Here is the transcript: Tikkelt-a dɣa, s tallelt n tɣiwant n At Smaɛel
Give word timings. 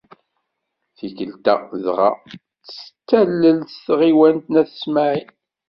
Tikkelt-a 0.97 1.55
dɣa, 1.83 2.11
s 2.73 2.75
tallelt 3.07 3.71
n 3.77 3.81
tɣiwant 3.85 4.45
n 4.49 4.59
At 4.61 4.69
Smaɛel 4.81 5.27